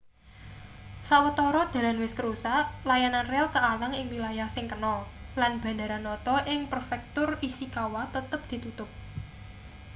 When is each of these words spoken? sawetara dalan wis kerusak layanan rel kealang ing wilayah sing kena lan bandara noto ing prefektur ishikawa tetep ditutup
sawetara 1.07 1.63
dalan 1.73 1.97
wis 2.03 2.13
kerusak 2.17 2.65
layanan 2.89 3.25
rel 3.31 3.47
kealang 3.53 3.93
ing 3.99 4.05
wilayah 4.13 4.47
sing 4.55 4.65
kena 4.71 4.95
lan 5.39 5.53
bandara 5.63 5.97
noto 6.05 6.35
ing 6.51 6.59
prefektur 6.71 7.29
ishikawa 7.49 8.01
tetep 8.15 8.41
ditutup 8.51 8.89